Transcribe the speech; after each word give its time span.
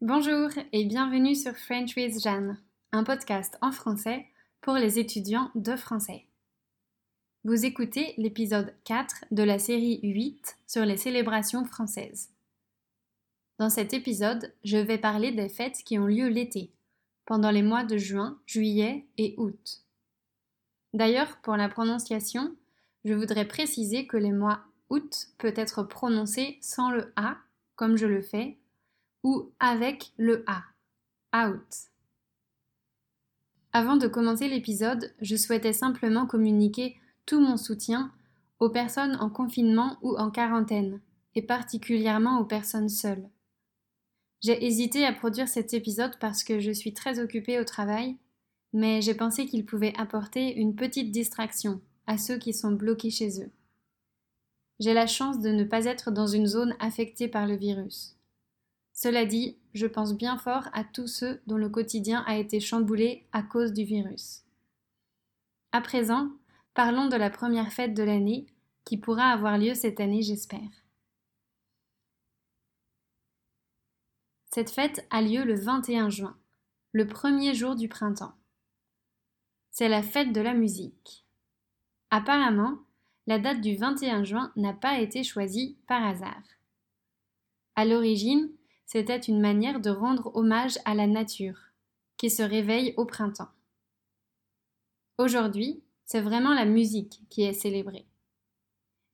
Bonjour 0.00 0.50
et 0.72 0.84
bienvenue 0.84 1.34
sur 1.34 1.56
French 1.56 1.96
with 1.96 2.22
Jeanne, 2.22 2.56
un 2.92 3.02
podcast 3.02 3.58
en 3.62 3.72
français 3.72 4.26
pour 4.60 4.74
les 4.74 5.00
étudiants 5.00 5.50
de 5.56 5.74
français. 5.74 6.24
Vous 7.42 7.66
écoutez 7.66 8.14
l'épisode 8.16 8.72
4 8.84 9.24
de 9.32 9.42
la 9.42 9.58
série 9.58 9.98
8 10.04 10.56
sur 10.68 10.84
les 10.84 10.96
célébrations 10.96 11.64
françaises. 11.64 12.30
Dans 13.58 13.70
cet 13.70 13.92
épisode, 13.92 14.54
je 14.62 14.76
vais 14.76 14.98
parler 14.98 15.32
des 15.32 15.48
fêtes 15.48 15.82
qui 15.84 15.98
ont 15.98 16.06
lieu 16.06 16.28
l'été, 16.28 16.70
pendant 17.26 17.50
les 17.50 17.62
mois 17.62 17.82
de 17.82 17.96
juin, 17.96 18.38
juillet 18.46 19.04
et 19.16 19.34
août. 19.36 19.82
D'ailleurs, 20.94 21.38
pour 21.38 21.56
la 21.56 21.68
prononciation, 21.68 22.54
je 23.04 23.14
voudrais 23.14 23.48
préciser 23.48 24.06
que 24.06 24.16
les 24.16 24.32
mois 24.32 24.60
août 24.90 25.26
peut 25.38 25.54
être 25.56 25.82
prononcé 25.82 26.56
sans 26.60 26.88
le 26.88 27.12
A, 27.16 27.36
comme 27.74 27.96
je 27.96 28.06
le 28.06 28.22
fais, 28.22 28.57
ou 29.28 29.52
avec 29.60 30.14
le 30.16 30.42
A. 30.46 30.62
Out. 31.36 31.90
Avant 33.74 33.98
de 33.98 34.08
commencer 34.08 34.48
l'épisode, 34.48 35.14
je 35.20 35.36
souhaitais 35.36 35.74
simplement 35.74 36.24
communiquer 36.24 36.96
tout 37.26 37.38
mon 37.38 37.58
soutien 37.58 38.10
aux 38.58 38.70
personnes 38.70 39.18
en 39.20 39.28
confinement 39.28 39.98
ou 40.00 40.16
en 40.16 40.30
quarantaine, 40.30 41.02
et 41.34 41.42
particulièrement 41.42 42.40
aux 42.40 42.46
personnes 42.46 42.88
seules. 42.88 43.28
J'ai 44.40 44.64
hésité 44.64 45.04
à 45.04 45.12
produire 45.12 45.46
cet 45.46 45.74
épisode 45.74 46.18
parce 46.18 46.42
que 46.42 46.58
je 46.58 46.70
suis 46.70 46.94
très 46.94 47.20
occupée 47.20 47.60
au 47.60 47.64
travail, 47.64 48.16
mais 48.72 49.02
j'ai 49.02 49.14
pensé 49.14 49.44
qu'il 49.44 49.66
pouvait 49.66 49.92
apporter 49.98 50.54
une 50.56 50.74
petite 50.74 51.10
distraction 51.10 51.82
à 52.06 52.16
ceux 52.16 52.38
qui 52.38 52.54
sont 52.54 52.72
bloqués 52.72 53.10
chez 53.10 53.42
eux. 53.42 53.50
J'ai 54.80 54.94
la 54.94 55.06
chance 55.06 55.38
de 55.38 55.50
ne 55.50 55.64
pas 55.64 55.84
être 55.84 56.10
dans 56.10 56.28
une 56.28 56.46
zone 56.46 56.74
affectée 56.80 57.28
par 57.28 57.46
le 57.46 57.56
virus. 57.56 58.17
Cela 59.00 59.26
dit, 59.26 59.56
je 59.74 59.86
pense 59.86 60.16
bien 60.16 60.36
fort 60.38 60.68
à 60.72 60.82
tous 60.82 61.06
ceux 61.06 61.40
dont 61.46 61.56
le 61.56 61.68
quotidien 61.68 62.24
a 62.26 62.36
été 62.36 62.58
chamboulé 62.58 63.28
à 63.30 63.44
cause 63.44 63.72
du 63.72 63.84
virus. 63.84 64.42
À 65.70 65.80
présent, 65.80 66.32
parlons 66.74 67.06
de 67.06 67.14
la 67.14 67.30
première 67.30 67.72
fête 67.72 67.94
de 67.94 68.02
l'année, 68.02 68.46
qui 68.84 68.96
pourra 68.96 69.26
avoir 69.26 69.56
lieu 69.56 69.74
cette 69.74 70.00
année, 70.00 70.22
j'espère. 70.22 70.68
Cette 74.52 74.70
fête 74.70 75.06
a 75.10 75.22
lieu 75.22 75.44
le 75.44 75.54
21 75.54 76.10
juin, 76.10 76.36
le 76.90 77.06
premier 77.06 77.54
jour 77.54 77.76
du 77.76 77.88
printemps. 77.88 78.34
C'est 79.70 79.88
la 79.88 80.02
fête 80.02 80.32
de 80.32 80.40
la 80.40 80.54
musique. 80.54 81.24
Apparemment, 82.10 82.78
la 83.28 83.38
date 83.38 83.60
du 83.60 83.76
21 83.76 84.24
juin 84.24 84.52
n'a 84.56 84.72
pas 84.72 84.98
été 84.98 85.22
choisie 85.22 85.78
par 85.86 86.04
hasard. 86.04 86.42
À 87.76 87.84
l'origine, 87.84 88.50
c'était 88.88 89.18
une 89.18 89.38
manière 89.38 89.80
de 89.80 89.90
rendre 89.90 90.34
hommage 90.34 90.78
à 90.86 90.94
la 90.94 91.06
nature, 91.06 91.58
qui 92.16 92.30
se 92.30 92.42
réveille 92.42 92.94
au 92.96 93.04
printemps. 93.04 93.50
Aujourd'hui, 95.18 95.82
c'est 96.06 96.22
vraiment 96.22 96.54
la 96.54 96.64
musique 96.64 97.20
qui 97.28 97.42
est 97.42 97.52
célébrée. 97.52 98.06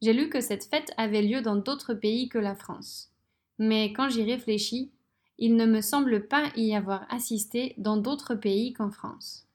J'ai 0.01 0.13
lu 0.13 0.29
que 0.29 0.41
cette 0.41 0.67
fête 0.67 0.93
avait 0.97 1.23
lieu 1.23 1.43
dans 1.43 1.57
d'autres 1.57 1.93
pays 1.93 2.29
que 2.29 2.39
la 2.39 2.55
France, 2.55 3.11
mais 3.59 3.93
quand 3.93 4.09
j'y 4.09 4.23
réfléchis, 4.23 4.93
il 5.39 5.57
ne 5.57 5.67
me 5.67 5.81
semble 5.81 6.29
pas 6.29 6.53
y 6.55 6.77
avoir 6.77 7.13
assisté 7.13 7.75
dans 7.77 7.97
d'autres 7.97 8.37
pays 8.37 8.75
qu'en 8.75 8.93
France. 8.93 9.49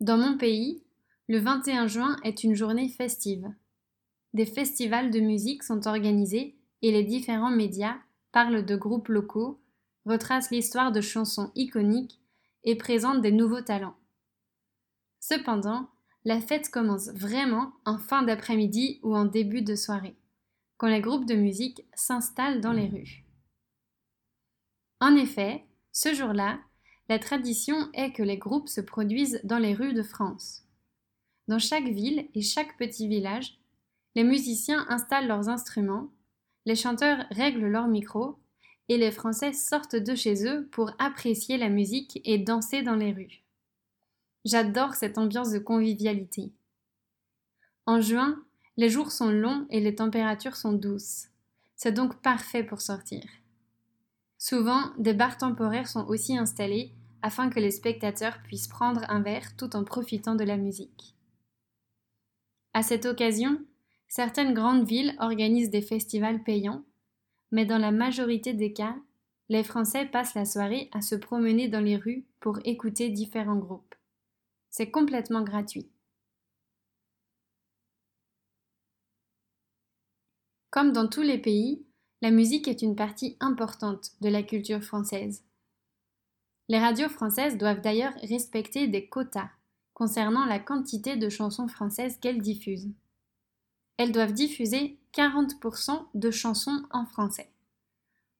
Dans 0.00 0.18
mon 0.18 0.36
pays, 0.36 0.82
le 1.28 1.38
21 1.38 1.86
juin 1.86 2.16
est 2.24 2.42
une 2.42 2.56
journée 2.56 2.88
festive 2.88 3.54
des 4.34 4.46
festivals 4.46 5.10
de 5.10 5.20
musique 5.20 5.62
sont 5.62 5.86
organisés 5.86 6.56
et 6.82 6.90
les 6.90 7.04
différents 7.04 7.50
médias 7.50 7.96
parlent 8.32 8.66
de 8.66 8.76
groupes 8.76 9.08
locaux, 9.08 9.60
retracent 10.04 10.50
l'histoire 10.50 10.92
de 10.92 11.00
chansons 11.00 11.50
iconiques 11.54 12.20
et 12.64 12.76
présentent 12.76 13.22
des 13.22 13.32
nouveaux 13.32 13.62
talents. 13.62 13.96
Cependant, 15.20 15.88
la 16.24 16.40
fête 16.40 16.68
commence 16.68 17.08
vraiment 17.10 17.72
en 17.84 17.96
fin 17.96 18.22
d'après-midi 18.22 18.98
ou 19.02 19.14
en 19.14 19.24
début 19.24 19.62
de 19.62 19.76
soirée, 19.76 20.16
quand 20.76 20.88
les 20.88 21.00
groupes 21.00 21.26
de 21.26 21.34
musique 21.34 21.86
s'installent 21.94 22.60
dans 22.60 22.72
les 22.72 22.88
rues. 22.88 23.24
En 25.00 25.14
effet, 25.16 25.64
ce 25.92 26.12
jour-là, 26.12 26.58
la 27.08 27.18
tradition 27.18 27.76
est 27.92 28.12
que 28.12 28.22
les 28.22 28.38
groupes 28.38 28.68
se 28.68 28.80
produisent 28.80 29.40
dans 29.44 29.58
les 29.58 29.74
rues 29.74 29.92
de 29.92 30.02
France. 30.02 30.66
Dans 31.46 31.58
chaque 31.58 31.88
ville 31.88 32.28
et 32.34 32.40
chaque 32.40 32.76
petit 32.78 33.06
village, 33.06 33.58
les 34.14 34.24
musiciens 34.24 34.86
installent 34.88 35.26
leurs 35.26 35.48
instruments, 35.48 36.10
les 36.66 36.76
chanteurs 36.76 37.24
règlent 37.30 37.68
leurs 37.68 37.88
micros, 37.88 38.38
et 38.88 38.98
les 38.98 39.10
Français 39.10 39.52
sortent 39.52 39.96
de 39.96 40.14
chez 40.14 40.46
eux 40.46 40.68
pour 40.70 40.92
apprécier 40.98 41.56
la 41.56 41.68
musique 41.68 42.20
et 42.24 42.38
danser 42.38 42.82
dans 42.82 42.96
les 42.96 43.12
rues. 43.12 43.42
J'adore 44.44 44.94
cette 44.94 45.16
ambiance 45.16 45.50
de 45.50 45.58
convivialité. 45.58 46.52
En 47.86 48.00
juin, 48.00 48.42
les 48.76 48.90
jours 48.90 49.10
sont 49.10 49.30
longs 49.30 49.66
et 49.70 49.80
les 49.80 49.94
températures 49.94 50.56
sont 50.56 50.72
douces. 50.72 51.28
C'est 51.76 51.92
donc 51.92 52.20
parfait 52.20 52.62
pour 52.62 52.80
sortir. 52.80 53.22
Souvent, 54.38 54.92
des 54.98 55.14
bars 55.14 55.38
temporaires 55.38 55.88
sont 55.88 56.06
aussi 56.06 56.36
installés 56.36 56.92
afin 57.22 57.48
que 57.48 57.60
les 57.60 57.70
spectateurs 57.70 58.42
puissent 58.42 58.68
prendre 58.68 59.02
un 59.08 59.22
verre 59.22 59.56
tout 59.56 59.74
en 59.76 59.84
profitant 59.84 60.34
de 60.34 60.44
la 60.44 60.58
musique. 60.58 61.14
À 62.74 62.82
cette 62.82 63.06
occasion, 63.06 63.64
Certaines 64.08 64.54
grandes 64.54 64.86
villes 64.86 65.14
organisent 65.18 65.70
des 65.70 65.82
festivals 65.82 66.42
payants, 66.42 66.84
mais 67.50 67.66
dans 67.66 67.78
la 67.78 67.90
majorité 67.90 68.52
des 68.52 68.72
cas, 68.72 68.96
les 69.48 69.64
Français 69.64 70.06
passent 70.06 70.34
la 70.34 70.44
soirée 70.44 70.88
à 70.92 71.00
se 71.00 71.14
promener 71.14 71.68
dans 71.68 71.80
les 71.80 71.96
rues 71.96 72.24
pour 72.40 72.58
écouter 72.64 73.10
différents 73.10 73.58
groupes. 73.58 73.94
C'est 74.70 74.90
complètement 74.90 75.42
gratuit. 75.42 75.88
Comme 80.70 80.92
dans 80.92 81.06
tous 81.06 81.22
les 81.22 81.38
pays, 81.38 81.84
la 82.20 82.30
musique 82.30 82.66
est 82.66 82.82
une 82.82 82.96
partie 82.96 83.36
importante 83.38 84.12
de 84.20 84.28
la 84.28 84.42
culture 84.42 84.82
française. 84.82 85.44
Les 86.68 86.78
radios 86.78 87.08
françaises 87.08 87.58
doivent 87.58 87.82
d'ailleurs 87.82 88.14
respecter 88.22 88.88
des 88.88 89.06
quotas 89.06 89.50
concernant 89.92 90.46
la 90.46 90.58
quantité 90.58 91.16
de 91.16 91.28
chansons 91.28 91.68
françaises 91.68 92.18
qu'elles 92.18 92.42
diffusent 92.42 92.90
elles 93.96 94.12
doivent 94.12 94.32
diffuser 94.32 94.98
40% 95.12 96.06
de 96.14 96.30
chansons 96.30 96.82
en 96.90 97.06
français, 97.06 97.50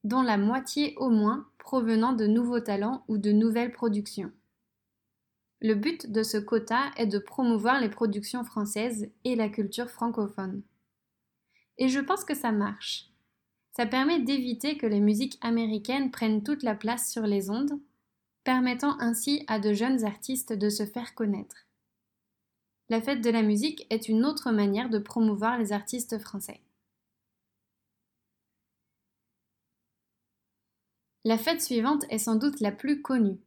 dont 0.02 0.22
la 0.22 0.36
moitié 0.36 0.94
au 0.96 1.10
moins 1.10 1.46
provenant 1.58 2.12
de 2.12 2.26
nouveaux 2.26 2.60
talents 2.60 3.04
ou 3.08 3.18
de 3.18 3.32
nouvelles 3.32 3.72
productions. 3.72 4.32
Le 5.60 5.74
but 5.74 6.10
de 6.10 6.22
ce 6.22 6.36
quota 6.36 6.90
est 6.96 7.06
de 7.06 7.18
promouvoir 7.18 7.80
les 7.80 7.88
productions 7.88 8.44
françaises 8.44 9.10
et 9.24 9.36
la 9.36 9.48
culture 9.48 9.88
francophone. 9.88 10.62
Et 11.78 11.88
je 11.88 12.00
pense 12.00 12.24
que 12.24 12.34
ça 12.34 12.52
marche. 12.52 13.10
Ça 13.76 13.86
permet 13.86 14.20
d'éviter 14.20 14.76
que 14.76 14.86
les 14.86 15.00
musiques 15.00 15.38
américaines 15.40 16.10
prennent 16.10 16.42
toute 16.42 16.62
la 16.62 16.74
place 16.74 17.10
sur 17.10 17.26
les 17.26 17.50
ondes, 17.50 17.80
permettant 18.44 19.00
ainsi 19.00 19.44
à 19.46 19.58
de 19.58 19.72
jeunes 19.72 20.04
artistes 20.04 20.52
de 20.52 20.68
se 20.68 20.84
faire 20.84 21.14
connaître. 21.14 21.63
La 22.90 23.00
fête 23.00 23.22
de 23.22 23.30
la 23.30 23.42
musique 23.42 23.86
est 23.88 24.08
une 24.08 24.24
autre 24.26 24.52
manière 24.52 24.90
de 24.90 24.98
promouvoir 24.98 25.58
les 25.58 25.72
artistes 25.72 26.18
français. 26.18 26.60
La 31.24 31.38
fête 31.38 31.62
suivante 31.62 32.04
est 32.10 32.18
sans 32.18 32.36
doute 32.36 32.60
la 32.60 32.70
plus 32.70 33.00
connue. 33.00 33.40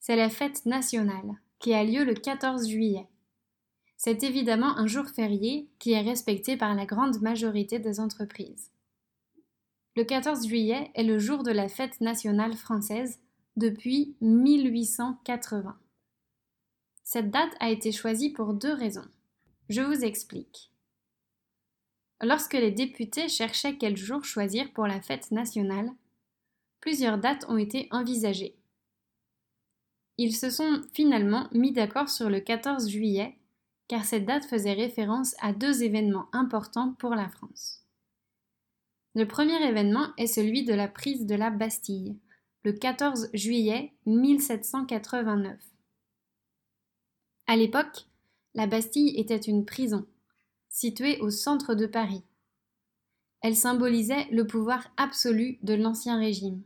C'est 0.00 0.16
la 0.16 0.30
fête 0.30 0.64
nationale, 0.64 1.34
qui 1.58 1.74
a 1.74 1.84
lieu 1.84 2.04
le 2.04 2.14
14 2.14 2.66
juillet. 2.66 3.06
C'est 3.98 4.22
évidemment 4.22 4.78
un 4.78 4.86
jour 4.86 5.06
férié 5.06 5.68
qui 5.78 5.92
est 5.92 6.00
respecté 6.00 6.56
par 6.56 6.74
la 6.74 6.86
grande 6.86 7.20
majorité 7.20 7.78
des 7.78 8.00
entreprises. 8.00 8.70
Le 9.96 10.04
14 10.04 10.46
juillet 10.46 10.90
est 10.94 11.02
le 11.02 11.18
jour 11.18 11.42
de 11.42 11.50
la 11.50 11.68
fête 11.68 12.00
nationale 12.00 12.54
française 12.54 13.18
depuis 13.56 14.14
1880. 14.22 15.76
Cette 17.10 17.30
date 17.30 17.56
a 17.58 17.70
été 17.70 17.90
choisie 17.90 18.28
pour 18.28 18.52
deux 18.52 18.74
raisons. 18.74 19.08
Je 19.70 19.80
vous 19.80 20.04
explique. 20.04 20.70
Lorsque 22.20 22.52
les 22.52 22.70
députés 22.70 23.30
cherchaient 23.30 23.78
quel 23.78 23.96
jour 23.96 24.26
choisir 24.26 24.70
pour 24.74 24.86
la 24.86 25.00
fête 25.00 25.30
nationale, 25.30 25.90
plusieurs 26.82 27.16
dates 27.16 27.46
ont 27.48 27.56
été 27.56 27.88
envisagées. 27.92 28.58
Ils 30.18 30.36
se 30.36 30.50
sont 30.50 30.82
finalement 30.92 31.48
mis 31.52 31.72
d'accord 31.72 32.10
sur 32.10 32.28
le 32.28 32.40
14 32.40 32.90
juillet, 32.90 33.38
car 33.88 34.04
cette 34.04 34.26
date 34.26 34.44
faisait 34.44 34.74
référence 34.74 35.34
à 35.40 35.54
deux 35.54 35.82
événements 35.82 36.28
importants 36.34 36.92
pour 36.98 37.14
la 37.14 37.30
France. 37.30 37.86
Le 39.14 39.26
premier 39.26 39.66
événement 39.66 40.08
est 40.18 40.26
celui 40.26 40.62
de 40.62 40.74
la 40.74 40.88
prise 40.88 41.24
de 41.24 41.36
la 41.36 41.48
Bastille, 41.48 42.18
le 42.64 42.74
14 42.74 43.30
juillet 43.32 43.94
1789. 44.04 45.58
À 47.50 47.56
l'époque, 47.56 48.04
la 48.54 48.66
Bastille 48.66 49.18
était 49.18 49.38
une 49.38 49.64
prison, 49.64 50.06
située 50.68 51.18
au 51.20 51.30
centre 51.30 51.74
de 51.74 51.86
Paris. 51.86 52.22
Elle 53.40 53.56
symbolisait 53.56 54.26
le 54.30 54.46
pouvoir 54.46 54.92
absolu 54.98 55.58
de 55.62 55.72
l'Ancien 55.72 56.18
Régime. 56.18 56.62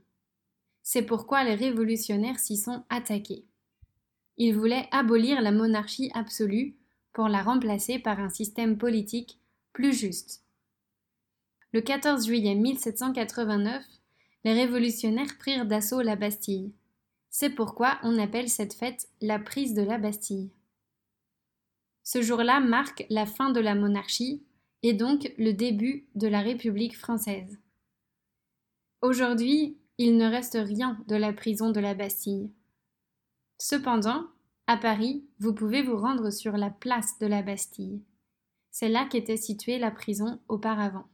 C'est 0.82 1.02
pourquoi 1.02 1.44
les 1.44 1.54
révolutionnaires 1.54 2.40
s'y 2.40 2.56
sont 2.56 2.82
attaqués. 2.88 3.44
Ils 4.38 4.56
voulaient 4.56 4.88
abolir 4.90 5.40
la 5.40 5.52
monarchie 5.52 6.10
absolue 6.14 6.74
pour 7.12 7.28
la 7.28 7.44
remplacer 7.44 8.00
par 8.00 8.18
un 8.18 8.28
système 8.28 8.76
politique 8.76 9.38
plus 9.72 9.92
juste. 9.92 10.42
Le 11.72 11.80
14 11.80 12.26
juillet 12.26 12.56
1789, 12.56 13.84
les 14.42 14.52
révolutionnaires 14.52 15.38
prirent 15.38 15.66
d'assaut 15.66 16.02
la 16.02 16.16
Bastille. 16.16 16.72
C'est 17.30 17.50
pourquoi 17.50 18.00
on 18.02 18.18
appelle 18.18 18.48
cette 18.48 18.74
fête 18.74 19.06
la 19.20 19.38
prise 19.38 19.74
de 19.74 19.82
la 19.82 19.98
Bastille. 19.98 20.50
Ce 22.04 22.20
jour-là 22.20 22.60
marque 22.60 23.06
la 23.10 23.26
fin 23.26 23.50
de 23.50 23.60
la 23.60 23.74
monarchie 23.74 24.42
et 24.82 24.92
donc 24.92 25.32
le 25.38 25.52
début 25.52 26.06
de 26.14 26.26
la 26.26 26.40
République 26.40 26.98
française. 26.98 27.60
Aujourd'hui, 29.00 29.78
il 29.98 30.16
ne 30.16 30.28
reste 30.28 30.58
rien 30.60 30.98
de 31.06 31.16
la 31.16 31.32
prison 31.32 31.70
de 31.70 31.80
la 31.80 31.94
Bastille. 31.94 32.50
Cependant, 33.58 34.26
à 34.66 34.76
Paris, 34.76 35.24
vous 35.38 35.54
pouvez 35.54 35.82
vous 35.82 35.96
rendre 35.96 36.30
sur 36.30 36.56
la 36.56 36.70
place 36.70 37.18
de 37.20 37.26
la 37.26 37.42
Bastille. 37.42 38.02
C'est 38.72 38.88
là 38.88 39.06
qu'était 39.06 39.36
située 39.36 39.78
la 39.78 39.90
prison 39.90 40.40
auparavant. 40.48 41.06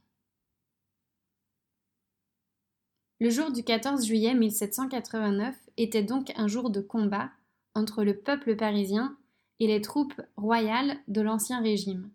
Le 3.19 3.29
jour 3.29 3.51
du 3.51 3.63
14 3.63 4.05
juillet 4.05 4.33
1789 4.33 5.55
était 5.77 6.03
donc 6.03 6.31
un 6.37 6.47
jour 6.47 6.69
de 6.69 6.79
combat 6.81 7.29
entre 7.75 8.03
le 8.03 8.17
peuple 8.17 8.55
parisien 8.55 9.18
et 9.59 9.67
les 9.67 9.81
troupes 9.81 10.19
royales 10.37 10.97
de 11.07 11.21
l'Ancien 11.21 11.61
Régime. 11.61 12.09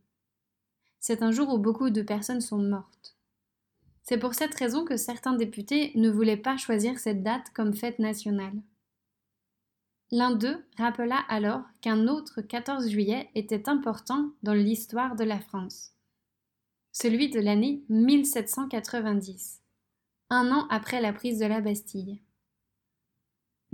C'est 1.01 1.23
un 1.23 1.31
jour 1.31 1.53
où 1.53 1.59
beaucoup 1.59 1.91
de 1.91 2.03
personnes 2.03 2.41
sont 2.41 2.59
mortes. 2.59 3.17
C'est 4.03 4.19
pour 4.19 4.35
cette 4.35 4.55
raison 4.55 4.85
que 4.85 4.97
certains 4.97 5.35
députés 5.35 5.93
ne 5.95 6.11
voulaient 6.11 6.37
pas 6.37 6.57
choisir 6.57 6.99
cette 6.99 7.23
date 7.23 7.51
comme 7.55 7.75
fête 7.75 7.99
nationale. 7.99 8.55
L'un 10.11 10.31
d'eux 10.31 10.65
rappela 10.77 11.19
alors 11.29 11.63
qu'un 11.81 12.07
autre 12.07 12.41
14 12.41 12.89
juillet 12.89 13.31
était 13.35 13.69
important 13.69 14.31
dans 14.43 14.55
l'histoire 14.55 15.17
de 15.17 15.25
la 15.25 15.41
France, 15.41 15.95
celui 16.93 17.31
de 17.31 17.41
l'année 17.41 17.83
1790, 17.89 19.61
un 20.31 20.53
an 20.53 20.67
après 20.71 21.01
la 21.01 21.13
prise 21.13 21.39
de 21.39 21.47
la 21.47 21.61
Bastille. 21.61 22.21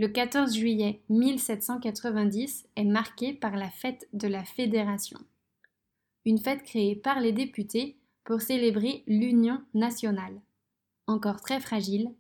Le 0.01 0.09
14 0.09 0.57
juillet 0.57 1.03
1790 1.11 2.67
est 2.75 2.85
marqué 2.85 3.35
par 3.35 3.55
la 3.55 3.69
fête 3.69 4.09
de 4.15 4.29
la 4.29 4.47
Fédération, 4.47 5.19
une 6.25 6.39
fête 6.39 6.63
créée 6.63 6.97
par 6.97 7.21
les 7.21 7.33
députés 7.33 7.99
pour 8.25 8.41
célébrer 8.41 9.05
l'Union 9.07 9.63
nationale, 9.75 10.41
encore 11.07 11.43
très 11.43 11.61
fragile, 11.61 12.15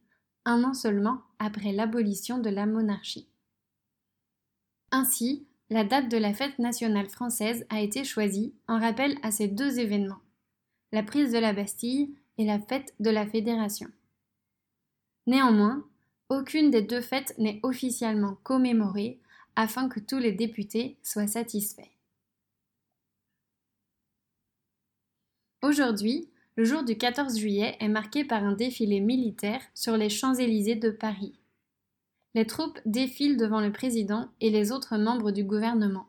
un 0.44 0.62
an 0.62 0.74
seulement 0.74 1.22
après 1.38 1.72
l'abolition 1.72 2.36
de 2.36 2.50
la 2.50 2.66
monarchie. 2.66 3.30
Ainsi, 4.90 5.46
la 5.70 5.82
date 5.82 6.10
de 6.10 6.18
la 6.18 6.34
fête 6.34 6.58
nationale 6.58 7.08
française 7.08 7.64
a 7.70 7.80
été 7.80 8.04
choisie 8.04 8.52
en 8.68 8.78
rappel 8.78 9.16
à 9.22 9.30
ces 9.30 9.48
deux 9.48 9.78
événements, 9.78 10.20
la 10.92 11.02
prise 11.02 11.32
de 11.32 11.38
la 11.38 11.54
Bastille 11.54 12.14
et 12.36 12.44
la 12.44 12.60
fête 12.60 12.94
de 13.00 13.08
la 13.08 13.26
Fédération. 13.26 13.88
Néanmoins, 15.26 15.82
aucune 16.30 16.70
des 16.70 16.82
deux 16.82 17.00
fêtes 17.00 17.34
n'est 17.38 17.60
officiellement 17.62 18.38
commémorée 18.44 19.18
afin 19.56 19.88
que 19.88 20.00
tous 20.00 20.18
les 20.18 20.32
députés 20.32 20.96
soient 21.02 21.26
satisfaits. 21.26 21.90
Aujourd'hui, 25.62 26.30
le 26.56 26.64
jour 26.64 26.84
du 26.84 26.96
14 26.96 27.38
juillet 27.38 27.76
est 27.80 27.88
marqué 27.88 28.24
par 28.24 28.44
un 28.44 28.52
défilé 28.52 29.00
militaire 29.00 29.60
sur 29.74 29.96
les 29.96 30.08
Champs-Élysées 30.08 30.76
de 30.76 30.90
Paris. 30.90 31.34
Les 32.34 32.46
troupes 32.46 32.78
défilent 32.86 33.36
devant 33.36 33.60
le 33.60 33.72
président 33.72 34.28
et 34.40 34.50
les 34.50 34.72
autres 34.72 34.96
membres 34.96 35.32
du 35.32 35.42
gouvernement. 35.42 36.06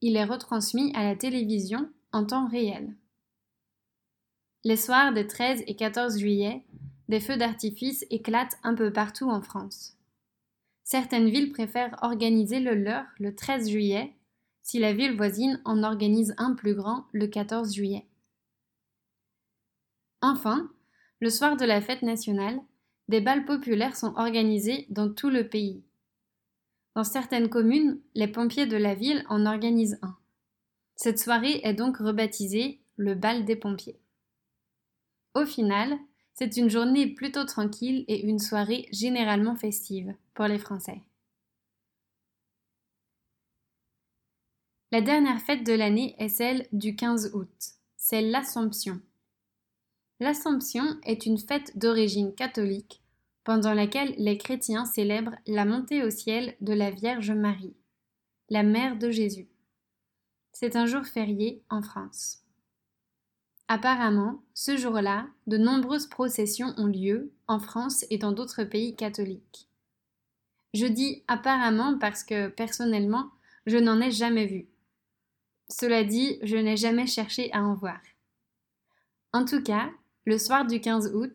Il 0.00 0.16
est 0.16 0.24
retransmis 0.24 0.92
à 0.94 1.02
la 1.02 1.16
télévision 1.16 1.90
en 2.12 2.24
temps 2.24 2.48
réel. 2.48 2.94
Les 4.64 4.76
soirs 4.76 5.12
des 5.12 5.26
13 5.26 5.64
et 5.66 5.74
14 5.74 6.18
juillet, 6.18 6.62
des 7.10 7.18
feux 7.18 7.36
d'artifice 7.36 8.06
éclatent 8.10 8.56
un 8.62 8.72
peu 8.76 8.92
partout 8.92 9.28
en 9.28 9.42
France. 9.42 9.96
Certaines 10.84 11.28
villes 11.28 11.50
préfèrent 11.50 11.98
organiser 12.02 12.60
le 12.60 12.74
leur 12.76 13.04
le 13.18 13.34
13 13.34 13.68
juillet, 13.68 14.14
si 14.62 14.78
la 14.78 14.92
ville 14.92 15.16
voisine 15.16 15.60
en 15.64 15.82
organise 15.82 16.36
un 16.38 16.54
plus 16.54 16.72
grand 16.72 17.06
le 17.12 17.26
14 17.26 17.74
juillet. 17.74 18.06
Enfin, 20.22 20.70
le 21.18 21.30
soir 21.30 21.56
de 21.56 21.64
la 21.64 21.80
fête 21.80 22.02
nationale, 22.02 22.60
des 23.08 23.20
bals 23.20 23.44
populaires 23.44 23.96
sont 23.96 24.14
organisés 24.14 24.86
dans 24.88 25.12
tout 25.12 25.30
le 25.30 25.48
pays. 25.48 25.82
Dans 26.94 27.02
certaines 27.02 27.48
communes, 27.48 27.98
les 28.14 28.28
pompiers 28.28 28.66
de 28.66 28.76
la 28.76 28.94
ville 28.94 29.24
en 29.28 29.46
organisent 29.46 29.98
un. 30.02 30.16
Cette 30.94 31.18
soirée 31.18 31.60
est 31.64 31.74
donc 31.74 31.96
rebaptisée 31.96 32.80
le 32.94 33.16
bal 33.16 33.44
des 33.44 33.56
pompiers. 33.56 33.98
Au 35.34 35.44
final, 35.44 35.98
c'est 36.40 36.56
une 36.56 36.70
journée 36.70 37.06
plutôt 37.06 37.44
tranquille 37.44 38.06
et 38.08 38.24
une 38.26 38.38
soirée 38.38 38.88
généralement 38.92 39.56
festive 39.56 40.14
pour 40.32 40.46
les 40.46 40.58
Français. 40.58 41.02
La 44.90 45.02
dernière 45.02 45.42
fête 45.42 45.66
de 45.66 45.74
l'année 45.74 46.14
est 46.18 46.30
celle 46.30 46.66
du 46.72 46.96
15 46.96 47.32
août. 47.34 47.52
C'est 47.98 48.22
l'Assomption. 48.22 49.02
L'Assomption 50.18 50.98
est 51.04 51.26
une 51.26 51.36
fête 51.36 51.76
d'origine 51.76 52.34
catholique 52.34 53.02
pendant 53.44 53.74
laquelle 53.74 54.14
les 54.16 54.38
chrétiens 54.38 54.86
célèbrent 54.86 55.36
la 55.46 55.66
montée 55.66 56.02
au 56.02 56.08
ciel 56.08 56.56
de 56.62 56.72
la 56.72 56.90
Vierge 56.90 57.32
Marie, 57.32 57.76
la 58.48 58.62
mère 58.62 58.96
de 58.96 59.10
Jésus. 59.10 59.50
C'est 60.54 60.74
un 60.74 60.86
jour 60.86 61.04
férié 61.04 61.62
en 61.68 61.82
France. 61.82 62.46
Apparemment, 63.72 64.42
ce 64.52 64.76
jour-là, 64.76 65.28
de 65.46 65.56
nombreuses 65.56 66.08
processions 66.08 66.74
ont 66.76 66.88
lieu 66.88 67.30
en 67.46 67.60
France 67.60 68.04
et 68.10 68.18
dans 68.18 68.32
d'autres 68.32 68.64
pays 68.64 68.96
catholiques. 68.96 69.68
Je 70.74 70.86
dis 70.86 71.22
apparemment 71.28 71.96
parce 71.96 72.24
que, 72.24 72.48
personnellement, 72.48 73.30
je 73.66 73.76
n'en 73.76 74.00
ai 74.00 74.10
jamais 74.10 74.46
vu. 74.46 74.66
Cela 75.68 76.02
dit, 76.02 76.40
je 76.42 76.56
n'ai 76.56 76.76
jamais 76.76 77.06
cherché 77.06 77.52
à 77.52 77.62
en 77.62 77.74
voir. 77.74 78.00
En 79.32 79.44
tout 79.44 79.62
cas, 79.62 79.88
le 80.24 80.36
soir 80.36 80.66
du 80.66 80.80
15 80.80 81.14
août, 81.14 81.32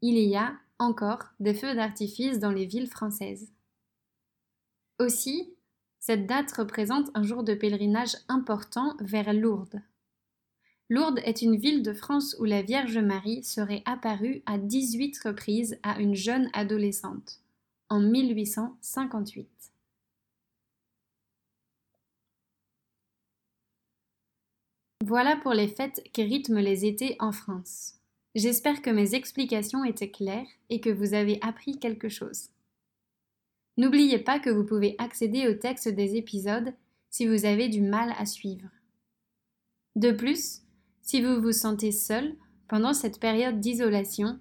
il 0.00 0.16
y 0.16 0.36
a 0.36 0.54
encore 0.78 1.24
des 1.40 1.54
feux 1.54 1.74
d'artifice 1.74 2.38
dans 2.38 2.52
les 2.52 2.66
villes 2.66 2.88
françaises. 2.88 3.50
Aussi, 5.00 5.52
cette 5.98 6.28
date 6.28 6.52
représente 6.52 7.10
un 7.14 7.24
jour 7.24 7.42
de 7.42 7.54
pèlerinage 7.54 8.16
important 8.28 8.94
vers 9.00 9.32
Lourdes. 9.32 9.82
Lourdes 10.90 11.20
est 11.24 11.40
une 11.40 11.56
ville 11.56 11.82
de 11.82 11.94
France 11.94 12.36
où 12.38 12.44
la 12.44 12.60
Vierge 12.60 12.98
Marie 12.98 13.42
serait 13.42 13.82
apparue 13.86 14.42
à 14.44 14.58
18 14.58 15.18
reprises 15.24 15.78
à 15.82 15.98
une 15.98 16.14
jeune 16.14 16.50
adolescente, 16.52 17.40
en 17.88 18.00
1858. 18.00 19.48
Voilà 25.06 25.36
pour 25.36 25.52
les 25.52 25.68
fêtes 25.68 26.02
qui 26.12 26.22
rythment 26.22 26.60
les 26.60 26.84
étés 26.84 27.16
en 27.18 27.32
France. 27.32 27.94
J'espère 28.34 28.82
que 28.82 28.90
mes 28.90 29.14
explications 29.14 29.84
étaient 29.84 30.10
claires 30.10 30.46
et 30.68 30.80
que 30.80 30.90
vous 30.90 31.14
avez 31.14 31.38
appris 31.40 31.78
quelque 31.78 32.08
chose. 32.08 32.48
N'oubliez 33.76 34.18
pas 34.18 34.38
que 34.38 34.50
vous 34.50 34.64
pouvez 34.64 34.96
accéder 34.98 35.48
au 35.48 35.54
texte 35.54 35.88
des 35.88 36.16
épisodes 36.16 36.74
si 37.10 37.26
vous 37.26 37.44
avez 37.44 37.68
du 37.68 37.80
mal 37.80 38.14
à 38.18 38.26
suivre. 38.26 38.68
De 39.96 40.10
plus, 40.10 40.63
si 41.04 41.22
vous 41.22 41.40
vous 41.40 41.52
sentez 41.52 41.92
seul 41.92 42.34
pendant 42.66 42.94
cette 42.94 43.20
période 43.20 43.60
d'isolation, 43.60 44.40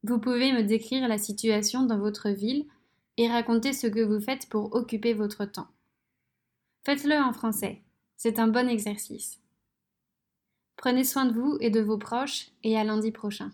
Vous 0.02 0.20
pouvez 0.20 0.52
me 0.52 0.62
décrire 0.62 1.08
la 1.08 1.16
situation 1.18 1.84
dans 1.84 1.98
votre 1.98 2.28
ville 2.28 2.66
et 3.16 3.26
raconter 3.26 3.72
ce 3.72 3.86
que 3.86 4.00
vous 4.00 4.20
faites 4.20 4.50
pour 4.50 4.74
occuper 4.74 5.14
votre 5.14 5.46
temps. 5.46 5.68
Faites-le 6.84 7.16
en 7.16 7.32
français, 7.32 7.80
c'est 8.16 8.38
un 8.38 8.48
bon 8.48 8.68
exercice. 8.68 9.40
Prenez 10.76 11.04
soin 11.04 11.24
de 11.24 11.32
vous 11.32 11.56
et 11.60 11.70
de 11.70 11.80
vos 11.80 11.96
proches 11.96 12.48
et 12.62 12.76
à 12.76 12.84
lundi 12.84 13.12
prochain. 13.12 13.50